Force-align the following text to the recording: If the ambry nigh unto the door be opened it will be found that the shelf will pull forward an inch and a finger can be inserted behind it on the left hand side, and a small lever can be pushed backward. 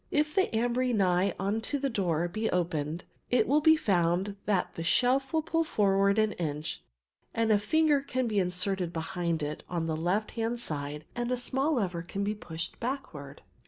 If 0.09 0.33
the 0.33 0.47
ambry 0.47 0.95
nigh 0.95 1.35
unto 1.37 1.77
the 1.77 1.87
door 1.87 2.27
be 2.27 2.49
opened 2.49 3.03
it 3.29 3.47
will 3.47 3.61
be 3.61 3.75
found 3.75 4.35
that 4.47 4.73
the 4.73 4.81
shelf 4.81 5.31
will 5.31 5.43
pull 5.43 5.63
forward 5.63 6.17
an 6.17 6.31
inch 6.41 6.81
and 7.35 7.51
a 7.51 7.59
finger 7.59 8.01
can 8.01 8.25
be 8.25 8.39
inserted 8.39 8.91
behind 8.93 9.43
it 9.43 9.63
on 9.69 9.85
the 9.85 9.95
left 9.95 10.31
hand 10.31 10.59
side, 10.59 11.05
and 11.15 11.31
a 11.31 11.37
small 11.37 11.73
lever 11.75 12.01
can 12.01 12.23
be 12.23 12.33
pushed 12.33 12.79
backward. 12.79 13.43